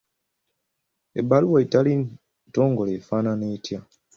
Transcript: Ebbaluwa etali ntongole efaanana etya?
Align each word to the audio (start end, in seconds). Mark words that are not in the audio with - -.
Ebbaluwa 1.19 1.57
etali 1.65 1.93
ntongole 2.47 2.91
efaanana 2.99 3.45
etya? 3.55 3.79